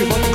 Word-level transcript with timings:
Everybody. 0.00 0.27